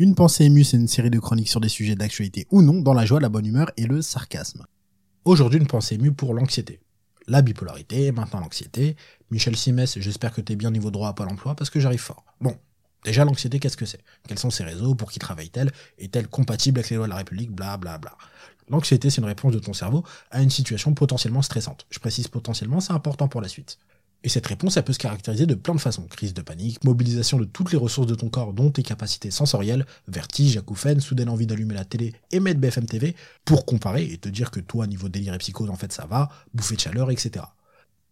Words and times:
Une 0.00 0.14
pensée 0.14 0.46
émue, 0.46 0.64
c'est 0.64 0.78
une 0.78 0.88
série 0.88 1.10
de 1.10 1.18
chroniques 1.18 1.50
sur 1.50 1.60
des 1.60 1.68
sujets 1.68 1.94
d'actualité 1.94 2.46
ou 2.50 2.62
non, 2.62 2.80
dans 2.80 2.94
la 2.94 3.04
joie, 3.04 3.20
la 3.20 3.28
bonne 3.28 3.44
humeur 3.44 3.70
et 3.76 3.84
le 3.84 4.00
sarcasme. 4.00 4.64
Aujourd'hui, 5.26 5.60
une 5.60 5.66
pensée 5.66 5.96
émue 5.96 6.10
pour 6.10 6.32
l'anxiété. 6.32 6.80
La 7.26 7.42
bipolarité, 7.42 8.10
maintenant 8.10 8.40
l'anxiété. 8.40 8.96
Michel 9.30 9.56
Simès, 9.56 9.98
j'espère 9.98 10.32
que 10.32 10.40
t'es 10.40 10.56
bien 10.56 10.70
niveau 10.70 10.90
droit 10.90 11.10
à 11.10 11.12
Pôle 11.12 11.28
emploi 11.28 11.54
parce 11.54 11.68
que 11.68 11.80
j'arrive 11.80 12.00
fort. 12.00 12.24
Bon, 12.40 12.56
déjà 13.04 13.26
l'anxiété, 13.26 13.60
qu'est-ce 13.60 13.76
que 13.76 13.84
c'est? 13.84 14.00
Quels 14.26 14.38
sont 14.38 14.48
ses 14.48 14.64
réseaux? 14.64 14.94
Pour 14.94 15.12
qui 15.12 15.18
travaille-t-elle? 15.18 15.70
Est-elle 15.98 16.28
compatible 16.28 16.78
avec 16.78 16.88
les 16.88 16.96
lois 16.96 17.04
de 17.04 17.10
la 17.10 17.16
République? 17.16 17.50
Bla 17.50 17.76
bla 17.76 17.98
bla. 17.98 18.16
L'anxiété, 18.70 19.10
c'est 19.10 19.20
une 19.20 19.26
réponse 19.26 19.52
de 19.52 19.58
ton 19.58 19.74
cerveau 19.74 20.02
à 20.30 20.40
une 20.40 20.48
situation 20.48 20.94
potentiellement 20.94 21.42
stressante. 21.42 21.86
Je 21.90 21.98
précise 21.98 22.26
potentiellement, 22.26 22.80
c'est 22.80 22.94
important 22.94 23.28
pour 23.28 23.42
la 23.42 23.48
suite. 23.48 23.76
Et 24.22 24.28
cette 24.28 24.46
réponse, 24.46 24.76
elle 24.76 24.84
peut 24.84 24.92
se 24.92 24.98
caractériser 24.98 25.46
de 25.46 25.54
plein 25.54 25.74
de 25.74 25.80
façons. 25.80 26.02
Crise 26.02 26.34
de 26.34 26.42
panique, 26.42 26.84
mobilisation 26.84 27.38
de 27.38 27.44
toutes 27.44 27.72
les 27.72 27.78
ressources 27.78 28.06
de 28.06 28.14
ton 28.14 28.28
corps, 28.28 28.52
dont 28.52 28.70
tes 28.70 28.82
capacités 28.82 29.30
sensorielles, 29.30 29.86
vertige, 30.08 30.58
acouphène, 30.58 31.00
soudaine 31.00 31.30
envie 31.30 31.46
d'allumer 31.46 31.74
la 31.74 31.86
télé 31.86 32.12
et 32.30 32.40
mettre 32.40 32.60
BFM 32.60 32.84
TV, 32.84 33.16
pour 33.44 33.64
comparer 33.64 34.04
et 34.04 34.18
te 34.18 34.28
dire 34.28 34.50
que 34.50 34.60
toi, 34.60 34.86
niveau 34.86 35.08
délire 35.08 35.32
et 35.32 35.38
psychose, 35.38 35.70
en 35.70 35.76
fait, 35.76 35.92
ça 35.92 36.06
va, 36.06 36.28
bouffée 36.52 36.76
de 36.76 36.80
chaleur, 36.80 37.10
etc. 37.10 37.44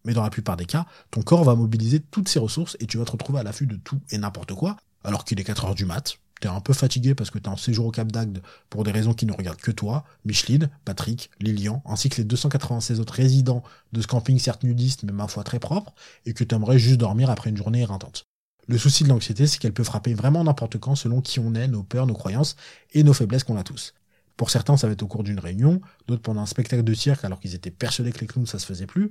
Mais 0.05 0.15
dans 0.15 0.23
la 0.23 0.31
plupart 0.31 0.57
des 0.57 0.65
cas, 0.65 0.87
ton 1.11 1.21
corps 1.21 1.45
va 1.45 1.55
mobiliser 1.55 2.01
toutes 2.01 2.29
ces 2.29 2.39
ressources 2.39 2.77
et 2.81 2.87
tu 2.87 2.97
vas 2.97 3.05
te 3.05 3.13
retrouver 3.13 3.41
à 3.41 3.43
l'affût 3.43 3.67
de 3.67 3.77
tout 3.77 4.01
et 4.11 4.17
n'importe 4.17 4.55
quoi, 4.55 4.77
alors 5.05 5.25
qu'il 5.25 5.39
est 5.39 5.45
4 5.45 5.67
heures 5.67 5.75
du 5.75 5.85
mat, 5.85 6.17
t'es 6.41 6.49
un 6.49 6.61
peu 6.61 6.73
fatigué 6.73 7.15
parce 7.15 7.31
que 7.31 7.39
t'es 7.39 7.49
en 7.49 7.57
séjour 7.57 7.87
au 7.87 7.91
Cap 7.91 8.11
d'Agde 8.11 8.43
pour 8.71 8.85
des 8.85 8.91
raisons 8.91 9.15
qui 9.15 9.27
ne 9.27 9.33
regardent 9.33 9.61
que 9.61 9.71
toi, 9.71 10.05
Micheline, 10.25 10.71
Patrick, 10.85 11.31
Lilian, 11.41 11.83
ainsi 11.87 12.09
que 12.09 12.17
les 12.17 12.25
296 12.25 13.01
autres 13.01 13.15
résidents 13.15 13.63
de 13.93 14.01
ce 14.01 14.07
camping 14.07 14.39
certes 14.39 14.65
nudiste 14.65 15.03
mais 15.05 15.13
ma 15.13 15.29
foi 15.29 15.45
très 15.45 15.59
propre, 15.59 15.95
et 16.27 16.33
que 16.33 16.45
t'aimerais 16.45 16.79
juste 16.79 16.99
dormir 16.99 17.31
après 17.31 17.51
une 17.51 17.57
journée 17.57 17.81
éreintante. 17.81 18.25
Le 18.67 18.77
souci 18.77 19.03
de 19.03 19.09
l'anxiété, 19.09 19.47
c'est 19.47 19.59
qu'elle 19.59 19.73
peut 19.73 19.85
frapper 19.85 20.13
vraiment 20.13 20.45
n'importe 20.45 20.79
quand 20.79 20.95
selon 20.95 21.23
qui 21.23 21.41
on 21.41 21.55
est, 21.55 21.69
nos 21.69 21.83
peurs, 21.83 22.07
nos 22.07 22.15
croyances 22.15 22.55
et 22.93 23.03
nos 23.03 23.15
faiblesses 23.15 23.45
qu'on 23.45 23.57
a 23.57 23.65
tous. 23.65 23.95
Pour 24.37 24.51
certains, 24.51 24.77
ça 24.77 24.87
va 24.87 24.93
être 24.93 25.03
au 25.03 25.07
cours 25.07 25.25
d'une 25.25 25.41
réunion, 25.41 25.81
d'autres 26.07 26.23
pendant 26.23 26.43
un 26.43 26.47
spectacle 26.47 26.85
de 26.85 26.95
cirque 26.95 27.25
alors 27.25 27.41
qu'ils 27.41 27.55
étaient 27.55 27.71
persuadés 27.71 28.13
que 28.13 28.21
les 28.21 28.27
clowns 28.27 28.47
ça 28.47 28.59
se 28.59 28.67
faisait 28.67 28.87
plus, 28.87 29.11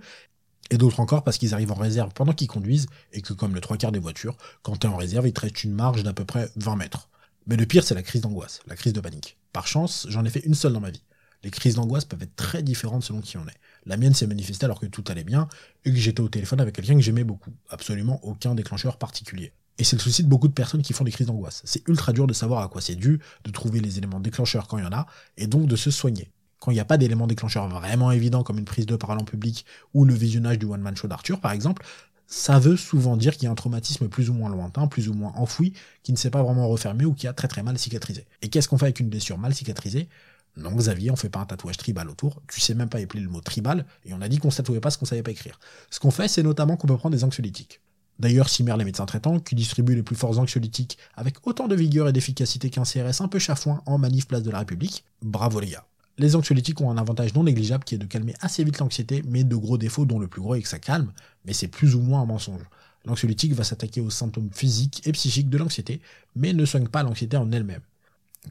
et 0.69 0.77
d'autres 0.77 0.99
encore 0.99 1.23
parce 1.23 1.37
qu'ils 1.37 1.53
arrivent 1.53 1.71
en 1.71 1.75
réserve 1.75 2.13
pendant 2.13 2.33
qu'ils 2.33 2.47
conduisent 2.47 2.87
et 3.13 3.21
que 3.21 3.33
comme 3.33 3.55
le 3.55 3.61
trois 3.61 3.77
quarts 3.77 3.91
des 3.91 3.99
voitures, 3.99 4.37
quand 4.61 4.77
t'es 4.77 4.87
en 4.87 4.95
réserve, 4.95 5.27
il 5.27 5.33
te 5.33 5.67
une 5.67 5.73
marge 5.73 6.03
d'à 6.03 6.13
peu 6.13 6.25
près 6.25 6.49
20 6.55 6.75
mètres. 6.75 7.09
Mais 7.47 7.55
le 7.55 7.65
pire, 7.65 7.83
c'est 7.83 7.95
la 7.95 8.03
crise 8.03 8.21
d'angoisse, 8.21 8.59
la 8.67 8.75
crise 8.75 8.93
de 8.93 8.99
panique. 8.99 9.37
Par 9.53 9.67
chance, 9.67 10.05
j'en 10.09 10.25
ai 10.25 10.29
fait 10.29 10.45
une 10.45 10.53
seule 10.53 10.73
dans 10.73 10.81
ma 10.81 10.91
vie. 10.91 11.03
Les 11.43 11.49
crises 11.49 11.75
d'angoisse 11.75 12.03
peuvent 12.03 12.21
être 12.21 12.35
très 12.35 12.61
différentes 12.61 13.03
selon 13.03 13.21
qui 13.21 13.37
on 13.37 13.47
est. 13.47 13.57
La 13.85 13.95
mienne 13.95 14.13
s'est 14.13 14.27
manifestée 14.27 14.65
alors 14.65 14.81
que 14.81 14.85
tout 14.85 15.03
allait 15.07 15.23
bien 15.23 15.47
et 15.85 15.91
que 15.91 15.97
j'étais 15.97 16.19
au 16.19 16.27
téléphone 16.27 16.59
avec 16.59 16.75
quelqu'un 16.75 16.95
que 16.95 17.01
j'aimais 17.01 17.23
beaucoup. 17.23 17.53
Absolument 17.69 18.19
aucun 18.23 18.53
déclencheur 18.53 18.97
particulier. 18.97 19.53
Et 19.77 19.85
c'est 19.85 19.95
le 19.95 20.01
souci 20.01 20.23
de 20.23 20.27
beaucoup 20.27 20.49
de 20.49 20.53
personnes 20.53 20.81
qui 20.81 20.91
font 20.91 21.05
des 21.05 21.11
crises 21.11 21.27
d'angoisse. 21.27 21.61
C'est 21.63 21.87
ultra 21.87 22.11
dur 22.11 22.27
de 22.27 22.33
savoir 22.33 22.63
à 22.63 22.67
quoi 22.67 22.81
c'est 22.81 22.95
dû, 22.95 23.19
de 23.45 23.51
trouver 23.51 23.79
les 23.79 23.97
éléments 23.97 24.19
déclencheurs 24.19 24.67
quand 24.67 24.77
il 24.77 24.83
y 24.83 24.87
en 24.87 24.91
a, 24.91 25.05
et 25.37 25.47
donc 25.47 25.67
de 25.67 25.75
se 25.75 25.91
soigner. 25.91 26.31
Quand 26.59 26.71
il 26.71 26.73
n'y 26.73 26.79
a 26.79 26.85
pas 26.85 26.97
d'éléments 26.97 27.27
déclencheurs 27.27 27.69
vraiment 27.69 28.11
évidents 28.11 28.43
comme 28.43 28.57
une 28.57 28.65
prise 28.65 28.87
de 28.87 28.95
parole 28.95 29.19
en 29.19 29.23
public 29.23 29.65
ou 29.93 30.03
le 30.03 30.15
visionnage 30.15 30.57
du 30.57 30.65
one-man 30.65 30.97
show 30.97 31.07
d'Arthur 31.07 31.39
par 31.39 31.51
exemple, 31.51 31.85
ça 32.27 32.59
veut 32.59 32.75
souvent 32.75 33.17
dire 33.17 33.33
qu'il 33.33 33.43
y 33.43 33.47
a 33.47 33.51
un 33.51 33.55
traumatisme 33.55 34.09
plus 34.09 34.29
ou 34.29 34.33
moins 34.33 34.49
lointain, 34.49 34.87
plus 34.87 35.09
ou 35.09 35.13
moins 35.13 35.31
enfoui, 35.35 35.73
qui 36.03 36.11
ne 36.11 36.17
s'est 36.17 36.29
pas 36.29 36.43
vraiment 36.43 36.67
refermé 36.67 37.05
ou 37.05 37.13
qui 37.13 37.27
a 37.27 37.33
très 37.33 37.47
très 37.47 37.63
mal 37.63 37.79
cicatrisé. 37.79 38.25
Et 38.41 38.49
qu'est-ce 38.49 38.67
qu'on 38.67 38.77
fait 38.77 38.85
avec 38.85 38.99
une 38.99 39.09
blessure 39.09 39.37
mal 39.37 39.55
cicatrisée? 39.55 40.09
Non, 40.57 40.71
Xavier, 40.71 41.11
on 41.11 41.15
fait 41.15 41.29
pas 41.29 41.39
un 41.39 41.45
tatouage 41.45 41.77
tribal 41.77 42.09
autour. 42.09 42.41
Tu 42.51 42.59
sais 42.59 42.73
même 42.73 42.89
pas 42.89 42.99
épeler 42.99 43.21
le 43.21 43.29
mot 43.29 43.41
tribal, 43.41 43.85
et 44.05 44.13
on 44.13 44.21
a 44.21 44.27
dit 44.27 44.39
qu'on 44.39 44.49
ne 44.49 44.53
tatouait 44.53 44.79
pas 44.79 44.89
ce 44.89 44.97
qu'on 44.97 45.05
savait 45.05 45.23
pas 45.23 45.31
écrire. 45.31 45.59
Ce 45.89 45.99
qu'on 45.99 46.11
fait, 46.11 46.27
c'est 46.27 46.43
notamment 46.43 46.75
qu'on 46.75 46.87
peut 46.87 46.97
prendre 46.97 47.15
des 47.15 47.23
anxiolytiques. 47.23 47.79
D'ailleurs, 48.19 48.49
Simer, 48.49 48.75
les 48.77 48.83
médecins 48.83 49.05
traitants, 49.05 49.39
qui 49.39 49.55
distribuent 49.55 49.95
les 49.95 50.03
plus 50.03 50.15
forts 50.15 50.39
anxiolytiques 50.39 50.97
avec 51.15 51.45
autant 51.45 51.67
de 51.67 51.75
vigueur 51.75 52.07
et 52.07 52.13
d'efficacité 52.13 52.71
qu'un 52.71 52.83
CRS 52.83 53.21
un 53.21 53.27
peu 53.27 53.39
chafouin 53.39 53.83
en 53.85 53.99
manif 53.99 54.27
place 54.27 54.41
de 54.41 54.49
la 54.49 54.59
République, 54.59 55.05
bravo 55.21 55.59
les 55.59 55.69
gars. 55.69 55.85
Les 56.19 56.35
anxiolytiques 56.35 56.81
ont 56.81 56.89
un 56.89 56.97
avantage 56.97 57.35
non 57.35 57.43
négligeable 57.43 57.83
qui 57.83 57.93
est 57.93 57.99
de 57.99 58.05
calmer 58.05 58.33
assez 58.41 58.63
vite 58.63 58.79
l'anxiété, 58.79 59.23
mais 59.27 59.43
de 59.43 59.55
gros 59.55 59.77
défauts 59.77 60.05
dont 60.05 60.17
le 60.17 60.27
plus 60.27 60.41
gros 60.41 60.55
est 60.55 60.61
que 60.61 60.67
ça 60.67 60.79
calme, 60.79 61.11
mais 61.45 61.53
c'est 61.53 61.67
plus 61.67 61.93
ou 61.93 62.01
moins 62.01 62.21
un 62.21 62.25
mensonge. 62.25 62.63
L'anxiolytique 63.05 63.53
va 63.53 63.63
s'attaquer 63.63 64.01
aux 64.01 64.09
symptômes 64.09 64.49
physiques 64.51 65.05
et 65.05 65.11
psychiques 65.11 65.49
de 65.49 65.57
l'anxiété, 65.57 66.01
mais 66.35 66.53
ne 66.53 66.65
soigne 66.65 66.87
pas 66.87 67.03
l'anxiété 67.03 67.37
en 67.37 67.51
elle-même. 67.51 67.81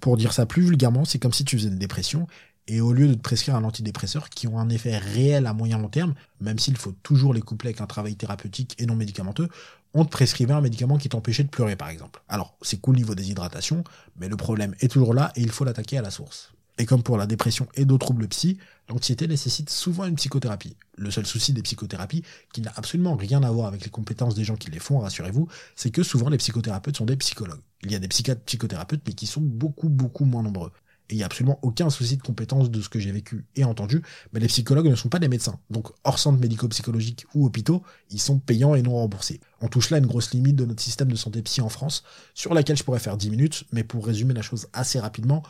Pour 0.00 0.16
dire 0.16 0.32
ça 0.32 0.46
plus 0.46 0.62
vulgairement, 0.62 1.04
c'est 1.04 1.18
comme 1.18 1.32
si 1.32 1.44
tu 1.44 1.58
faisais 1.58 1.68
une 1.68 1.78
dépression, 1.78 2.28
et 2.68 2.80
au 2.80 2.92
lieu 2.92 3.08
de 3.08 3.14
te 3.14 3.20
prescrire 3.20 3.56
un 3.56 3.64
antidépresseur 3.64 4.28
qui 4.28 4.46
ont 4.46 4.58
un 4.58 4.68
effet 4.68 4.96
réel 4.98 5.46
à 5.46 5.52
moyen 5.52 5.78
long 5.78 5.88
terme, 5.88 6.14
même 6.40 6.58
s'il 6.58 6.76
faut 6.76 6.94
toujours 7.02 7.34
les 7.34 7.40
coupler 7.40 7.70
avec 7.70 7.80
un 7.80 7.86
travail 7.86 8.14
thérapeutique 8.14 8.74
et 8.78 8.86
non 8.86 8.94
médicamenteux, 8.96 9.48
on 9.92 10.04
te 10.04 10.10
prescrivait 10.10 10.52
un 10.52 10.60
médicament 10.60 10.98
qui 10.98 11.08
t'empêchait 11.08 11.44
de 11.44 11.48
pleurer 11.48 11.74
par 11.74 11.88
exemple. 11.88 12.22
Alors, 12.28 12.56
c'est 12.62 12.80
cool 12.80 12.96
niveau 12.96 13.14
des 13.14 13.30
hydratations, 13.30 13.82
mais 14.18 14.28
le 14.28 14.36
problème 14.36 14.74
est 14.80 14.88
toujours 14.88 15.14
là 15.14 15.32
et 15.36 15.42
il 15.42 15.50
faut 15.50 15.64
l'attaquer 15.64 15.98
à 15.98 16.02
la 16.02 16.10
source. 16.10 16.52
Et 16.78 16.84
comme 16.84 17.02
pour 17.02 17.16
la 17.16 17.26
dépression 17.26 17.66
et 17.74 17.84
d'autres 17.84 18.06
troubles 18.06 18.28
psy, 18.28 18.58
l'anxiété 18.88 19.26
nécessite 19.26 19.70
souvent 19.70 20.04
une 20.04 20.16
psychothérapie. 20.16 20.76
Le 20.96 21.10
seul 21.10 21.26
souci 21.26 21.52
des 21.52 21.62
psychothérapies, 21.62 22.22
qui 22.52 22.60
n'a 22.60 22.72
absolument 22.76 23.16
rien 23.16 23.42
à 23.42 23.50
voir 23.50 23.66
avec 23.66 23.84
les 23.84 23.90
compétences 23.90 24.34
des 24.34 24.44
gens 24.44 24.56
qui 24.56 24.70
les 24.70 24.78
font, 24.78 24.98
rassurez-vous, 24.98 25.48
c'est 25.74 25.90
que 25.90 26.02
souvent 26.02 26.28
les 26.28 26.38
psychothérapeutes 26.38 26.98
sont 26.98 27.06
des 27.06 27.16
psychologues. 27.16 27.62
Il 27.82 27.90
y 27.90 27.94
a 27.94 27.98
des 27.98 28.08
psychiatres 28.08 28.42
psychothérapeutes, 28.42 29.02
mais 29.06 29.14
qui 29.14 29.26
sont 29.26 29.40
beaucoup, 29.40 29.88
beaucoup 29.88 30.24
moins 30.24 30.42
nombreux. 30.42 30.70
Et 31.08 31.14
il 31.14 31.16
n'y 31.18 31.22
a 31.22 31.26
absolument 31.26 31.60
aucun 31.62 31.88
souci 31.88 32.16
de 32.16 32.22
compétence 32.22 32.70
de 32.70 32.80
ce 32.82 32.88
que 32.88 32.98
j'ai 32.98 33.12
vécu 33.12 33.44
et 33.54 33.64
entendu, 33.64 34.02
mais 34.32 34.40
les 34.40 34.48
psychologues 34.48 34.88
ne 34.88 34.96
sont 34.96 35.08
pas 35.08 35.20
des 35.20 35.28
médecins. 35.28 35.58
Donc, 35.70 35.88
hors 36.02 36.18
centre 36.18 36.40
médico-psychologique 36.40 37.26
ou 37.32 37.46
hôpitaux, 37.46 37.82
ils 38.10 38.20
sont 38.20 38.40
payants 38.40 38.74
et 38.74 38.82
non 38.82 38.94
remboursés. 38.94 39.40
On 39.60 39.68
touche 39.68 39.90
là 39.90 39.98
une 39.98 40.06
grosse 40.06 40.32
limite 40.32 40.56
de 40.56 40.64
notre 40.64 40.82
système 40.82 41.08
de 41.08 41.16
santé 41.16 41.42
psy 41.42 41.60
en 41.60 41.68
France, 41.68 42.02
sur 42.34 42.54
laquelle 42.54 42.76
je 42.76 42.82
pourrais 42.82 42.98
faire 42.98 43.16
10 43.16 43.30
minutes, 43.30 43.64
mais 43.70 43.84
pour 43.84 44.04
résumer 44.04 44.34
la 44.34 44.42
chose 44.42 44.66
assez 44.72 44.98
rapidement, 44.98 45.44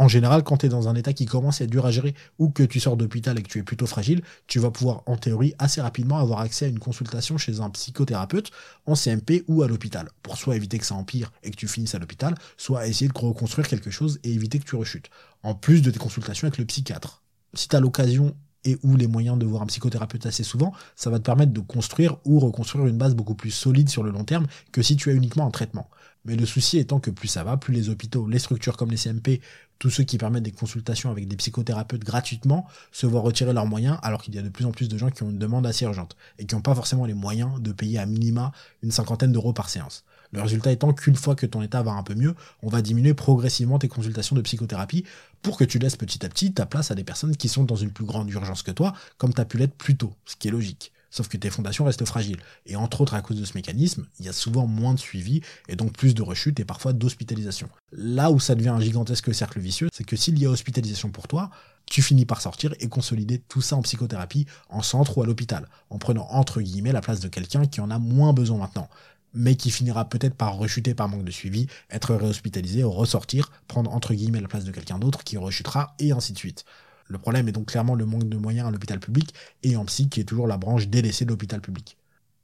en 0.00 0.08
général, 0.08 0.42
quand 0.44 0.56
tu 0.56 0.64
es 0.64 0.68
dans 0.70 0.88
un 0.88 0.94
état 0.94 1.12
qui 1.12 1.26
commence 1.26 1.60
à 1.60 1.64
être 1.64 1.70
dur 1.70 1.84
à 1.84 1.90
gérer 1.90 2.14
ou 2.38 2.48
que 2.48 2.62
tu 2.62 2.80
sors 2.80 2.96
d'hôpital 2.96 3.38
et 3.38 3.42
que 3.42 3.48
tu 3.48 3.58
es 3.58 3.62
plutôt 3.62 3.84
fragile, 3.84 4.22
tu 4.46 4.58
vas 4.58 4.70
pouvoir, 4.70 5.02
en 5.04 5.18
théorie, 5.18 5.52
assez 5.58 5.82
rapidement 5.82 6.16
avoir 6.16 6.40
accès 6.40 6.64
à 6.64 6.68
une 6.68 6.78
consultation 6.78 7.36
chez 7.36 7.60
un 7.60 7.68
psychothérapeute 7.68 8.50
en 8.86 8.94
CMP 8.94 9.44
ou 9.46 9.62
à 9.62 9.68
l'hôpital, 9.68 10.08
pour 10.22 10.38
soit 10.38 10.56
éviter 10.56 10.78
que 10.78 10.86
ça 10.86 10.94
empire 10.94 11.30
et 11.42 11.50
que 11.50 11.56
tu 11.56 11.68
finisses 11.68 11.94
à 11.94 11.98
l'hôpital, 11.98 12.34
soit 12.56 12.86
essayer 12.86 13.10
de 13.10 13.18
reconstruire 13.18 13.68
quelque 13.68 13.90
chose 13.90 14.18
et 14.24 14.32
éviter 14.32 14.58
que 14.58 14.64
tu 14.64 14.74
rechutes. 14.74 15.10
En 15.42 15.54
plus 15.54 15.82
de 15.82 15.90
tes 15.90 15.98
consultations 15.98 16.46
avec 16.46 16.56
le 16.56 16.64
psychiatre. 16.64 17.22
Si 17.52 17.68
tu 17.68 17.76
as 17.76 17.80
l'occasion 17.80 18.34
et 18.64 18.78
ou 18.82 18.96
les 18.96 19.06
moyens 19.06 19.38
de 19.38 19.44
voir 19.44 19.60
un 19.60 19.66
psychothérapeute 19.66 20.24
assez 20.24 20.44
souvent, 20.44 20.72
ça 20.96 21.10
va 21.10 21.18
te 21.18 21.24
permettre 21.24 21.52
de 21.52 21.60
construire 21.60 22.16
ou 22.24 22.38
reconstruire 22.40 22.86
une 22.86 22.96
base 22.96 23.14
beaucoup 23.14 23.34
plus 23.34 23.50
solide 23.50 23.90
sur 23.90 24.02
le 24.02 24.10
long 24.10 24.24
terme 24.24 24.46
que 24.72 24.80
si 24.80 24.96
tu 24.96 25.10
as 25.10 25.12
uniquement 25.12 25.46
un 25.46 25.50
traitement. 25.50 25.90
Mais 26.24 26.36
le 26.36 26.44
souci 26.44 26.78
étant 26.78 27.00
que 27.00 27.10
plus 27.10 27.28
ça 27.28 27.44
va, 27.44 27.56
plus 27.56 27.72
les 27.72 27.88
hôpitaux, 27.88 28.26
les 28.26 28.38
structures 28.38 28.76
comme 28.76 28.90
les 28.90 28.98
CMP, 28.98 29.40
tous 29.80 29.90
ceux 29.90 30.04
qui 30.04 30.18
permettent 30.18 30.44
des 30.44 30.52
consultations 30.52 31.10
avec 31.10 31.26
des 31.26 31.36
psychothérapeutes 31.36 32.04
gratuitement, 32.04 32.66
se 32.92 33.06
voient 33.06 33.22
retirer 33.22 33.52
leurs 33.52 33.66
moyens, 33.66 33.98
alors 34.02 34.22
qu'il 34.22 34.34
y 34.34 34.38
a 34.38 34.42
de 34.42 34.50
plus 34.50 34.66
en 34.66 34.70
plus 34.70 34.88
de 34.88 34.96
gens 34.96 35.10
qui 35.10 35.24
ont 35.24 35.30
une 35.30 35.38
demande 35.38 35.66
assez 35.66 35.86
urgente, 35.86 36.16
et 36.38 36.44
qui 36.44 36.54
n'ont 36.54 36.60
pas 36.60 36.74
forcément 36.74 37.06
les 37.06 37.14
moyens 37.14 37.60
de 37.60 37.72
payer 37.72 37.98
à 37.98 38.06
minima 38.06 38.52
une 38.82 38.92
cinquantaine 38.92 39.32
d'euros 39.32 39.54
par 39.54 39.70
séance. 39.70 40.04
Le 40.32 40.42
résultat 40.42 40.70
étant 40.70 40.92
qu'une 40.92 41.16
fois 41.16 41.34
que 41.34 41.46
ton 41.46 41.62
état 41.62 41.82
va 41.82 41.92
un 41.92 42.02
peu 42.02 42.14
mieux, 42.14 42.34
on 42.62 42.68
va 42.68 42.82
diminuer 42.82 43.14
progressivement 43.14 43.78
tes 43.78 43.88
consultations 43.88 44.36
de 44.36 44.42
psychothérapie 44.42 45.04
pour 45.40 45.56
que 45.56 45.64
tu 45.64 45.78
laisses 45.78 45.96
petit 45.96 46.24
à 46.24 46.28
petit 46.28 46.52
ta 46.52 46.66
place 46.66 46.90
à 46.90 46.94
des 46.94 47.02
personnes 47.02 47.34
qui 47.34 47.48
sont 47.48 47.64
dans 47.64 47.74
une 47.74 47.90
plus 47.90 48.04
grande 48.04 48.30
urgence 48.30 48.62
que 48.62 48.70
toi, 48.70 48.92
comme 49.16 49.32
tu 49.32 49.40
as 49.40 49.46
pu 49.46 49.56
l'être 49.56 49.74
plus 49.74 49.96
tôt, 49.96 50.12
ce 50.26 50.36
qui 50.36 50.48
est 50.48 50.52
logique. 50.52 50.92
Sauf 51.10 51.28
que 51.28 51.36
tes 51.36 51.50
fondations 51.50 51.84
restent 51.84 52.04
fragiles. 52.04 52.40
Et 52.66 52.76
entre 52.76 53.00
autres, 53.00 53.14
à 53.14 53.22
cause 53.22 53.38
de 53.38 53.44
ce 53.44 53.54
mécanisme, 53.54 54.06
il 54.18 54.26
y 54.26 54.28
a 54.28 54.32
souvent 54.32 54.66
moins 54.66 54.94
de 54.94 55.00
suivi 55.00 55.40
et 55.68 55.76
donc 55.76 55.92
plus 55.92 56.14
de 56.14 56.22
rechutes 56.22 56.60
et 56.60 56.64
parfois 56.64 56.92
d'hospitalisation. 56.92 57.68
Là 57.92 58.30
où 58.30 58.38
ça 58.38 58.54
devient 58.54 58.68
un 58.68 58.80
gigantesque 58.80 59.34
cercle 59.34 59.58
vicieux, 59.58 59.88
c'est 59.92 60.04
que 60.04 60.16
s'il 60.16 60.38
y 60.38 60.46
a 60.46 60.50
hospitalisation 60.50 61.10
pour 61.10 61.26
toi, 61.26 61.50
tu 61.86 62.02
finis 62.02 62.26
par 62.26 62.40
sortir 62.40 62.74
et 62.78 62.88
consolider 62.88 63.42
tout 63.48 63.60
ça 63.60 63.74
en 63.74 63.82
psychothérapie, 63.82 64.46
en 64.68 64.82
centre 64.82 65.18
ou 65.18 65.22
à 65.22 65.26
l'hôpital, 65.26 65.68
en 65.90 65.98
prenant 65.98 66.28
entre 66.30 66.60
guillemets 66.60 66.92
la 66.92 67.00
place 67.00 67.20
de 67.20 67.28
quelqu'un 67.28 67.66
qui 67.66 67.80
en 67.80 67.90
a 67.90 67.98
moins 67.98 68.32
besoin 68.32 68.58
maintenant 68.58 68.88
mais 69.34 69.54
qui 69.54 69.70
finira 69.70 70.08
peut-être 70.08 70.34
par 70.34 70.56
rechuter 70.56 70.94
par 70.94 71.08
manque 71.08 71.24
de 71.24 71.30
suivi, 71.30 71.66
être 71.90 72.14
réhospitalisé, 72.14 72.82
ressortir, 72.82 73.50
prendre 73.68 73.92
entre 73.92 74.14
guillemets 74.14 74.40
la 74.40 74.48
place 74.48 74.64
de 74.64 74.72
quelqu'un 74.72 74.98
d'autre 74.98 75.24
qui 75.24 75.36
rechutera, 75.36 75.94
et 75.98 76.12
ainsi 76.12 76.32
de 76.32 76.38
suite. 76.38 76.64
Le 77.10 77.18
problème 77.18 77.48
est 77.48 77.52
donc 77.52 77.66
clairement 77.66 77.96
le 77.96 78.06
manque 78.06 78.28
de 78.28 78.36
moyens 78.36 78.68
à 78.68 78.70
l'hôpital 78.70 79.00
public 79.00 79.34
et 79.64 79.76
en 79.76 79.84
psy 79.84 80.08
qui 80.08 80.20
est 80.20 80.24
toujours 80.24 80.46
la 80.46 80.56
branche 80.56 80.86
délaissée 80.86 81.24
de 81.24 81.30
l'hôpital 81.30 81.60
public. 81.60 81.96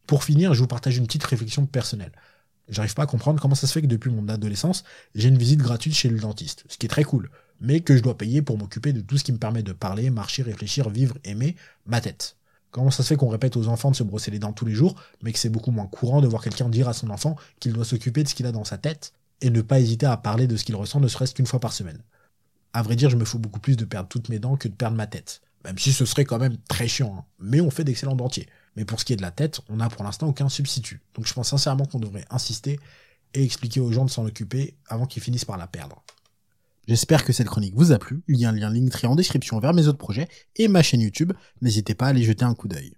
Pour 0.08 0.24
finir, 0.24 0.54
je 0.54 0.60
vous 0.60 0.66
partage 0.66 0.96
une 0.96 1.06
petite 1.06 1.22
réflexion 1.22 1.66
personnelle. 1.66 2.10
J'arrive 2.68 2.94
pas 2.94 3.04
à 3.04 3.06
comprendre 3.06 3.40
comment 3.40 3.54
ça 3.54 3.68
se 3.68 3.72
fait 3.72 3.80
que 3.80 3.86
depuis 3.86 4.10
mon 4.10 4.28
adolescence, 4.28 4.82
j'ai 5.14 5.28
une 5.28 5.38
visite 5.38 5.60
gratuite 5.60 5.94
chez 5.94 6.08
le 6.08 6.18
dentiste, 6.18 6.64
ce 6.68 6.78
qui 6.78 6.86
est 6.86 6.88
très 6.88 7.04
cool, 7.04 7.30
mais 7.60 7.78
que 7.78 7.96
je 7.96 8.02
dois 8.02 8.18
payer 8.18 8.42
pour 8.42 8.58
m'occuper 8.58 8.92
de 8.92 9.00
tout 9.00 9.18
ce 9.18 9.22
qui 9.22 9.30
me 9.30 9.38
permet 9.38 9.62
de 9.62 9.72
parler, 9.72 10.10
marcher, 10.10 10.42
réfléchir, 10.42 10.90
vivre, 10.90 11.16
aimer, 11.22 11.54
ma 11.86 12.00
tête. 12.00 12.36
Comment 12.72 12.90
ça 12.90 13.04
se 13.04 13.08
fait 13.08 13.16
qu'on 13.16 13.28
répète 13.28 13.56
aux 13.56 13.68
enfants 13.68 13.92
de 13.92 13.96
se 13.96 14.02
brosser 14.02 14.32
les 14.32 14.40
dents 14.40 14.52
tous 14.52 14.66
les 14.66 14.74
jours, 14.74 15.00
mais 15.22 15.32
que 15.32 15.38
c'est 15.38 15.48
beaucoup 15.48 15.70
moins 15.70 15.86
courant 15.86 16.20
de 16.20 16.26
voir 16.26 16.42
quelqu'un 16.42 16.68
dire 16.68 16.88
à 16.88 16.92
son 16.92 17.10
enfant 17.10 17.36
qu'il 17.60 17.72
doit 17.72 17.84
s'occuper 17.84 18.24
de 18.24 18.28
ce 18.28 18.34
qu'il 18.34 18.46
a 18.46 18.52
dans 18.52 18.64
sa 18.64 18.78
tête 18.78 19.12
et 19.40 19.50
ne 19.50 19.62
pas 19.62 19.78
hésiter 19.78 20.06
à 20.06 20.16
parler 20.16 20.48
de 20.48 20.56
ce 20.56 20.64
qu'il 20.64 20.74
ressent 20.74 20.98
ne 20.98 21.06
serait-ce 21.06 21.34
qu'une 21.34 21.46
fois 21.46 21.60
par 21.60 21.72
semaine? 21.72 22.02
À 22.76 22.82
vrai 22.82 22.94
dire, 22.94 23.08
je 23.08 23.16
me 23.16 23.24
fous 23.24 23.38
beaucoup 23.38 23.58
plus 23.58 23.74
de 23.74 23.86
perdre 23.86 24.06
toutes 24.06 24.28
mes 24.28 24.38
dents 24.38 24.56
que 24.56 24.68
de 24.68 24.74
perdre 24.74 24.98
ma 24.98 25.06
tête. 25.06 25.40
Même 25.64 25.78
si 25.78 25.94
ce 25.94 26.04
serait 26.04 26.26
quand 26.26 26.38
même 26.38 26.58
très 26.68 26.86
chiant. 26.86 27.16
Hein. 27.18 27.24
Mais 27.38 27.62
on 27.62 27.70
fait 27.70 27.84
d'excellents 27.84 28.14
dentiers. 28.14 28.46
Mais 28.76 28.84
pour 28.84 29.00
ce 29.00 29.06
qui 29.06 29.14
est 29.14 29.16
de 29.16 29.22
la 29.22 29.30
tête, 29.30 29.60
on 29.70 29.76
n'a 29.76 29.88
pour 29.88 30.04
l'instant 30.04 30.28
aucun 30.28 30.50
substitut. 30.50 31.00
Donc 31.14 31.26
je 31.26 31.32
pense 31.32 31.48
sincèrement 31.48 31.86
qu'on 31.86 31.98
devrait 31.98 32.26
insister 32.28 32.78
et 33.32 33.42
expliquer 33.42 33.80
aux 33.80 33.90
gens 33.92 34.04
de 34.04 34.10
s'en 34.10 34.26
occuper 34.26 34.76
avant 34.88 35.06
qu'ils 35.06 35.22
finissent 35.22 35.46
par 35.46 35.56
la 35.56 35.66
perdre. 35.66 36.04
J'espère 36.86 37.24
que 37.24 37.32
cette 37.32 37.48
chronique 37.48 37.74
vous 37.74 37.92
a 37.92 37.98
plu. 37.98 38.22
Il 38.28 38.36
y 38.36 38.44
a 38.44 38.50
un 38.50 38.52
lien 38.52 38.68
Linktree 38.68 39.06
en 39.06 39.16
description 39.16 39.58
vers 39.58 39.72
mes 39.72 39.88
autres 39.88 39.96
projets 39.96 40.28
et 40.56 40.68
ma 40.68 40.82
chaîne 40.82 41.00
YouTube. 41.00 41.32
N'hésitez 41.62 41.94
pas 41.94 42.06
à 42.06 42.08
aller 42.10 42.24
jeter 42.24 42.44
un 42.44 42.54
coup 42.54 42.68
d'œil. 42.68 42.92